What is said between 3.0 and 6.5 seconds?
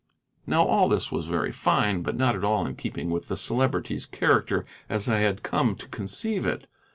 with the Celebrity's character as I had come to conceive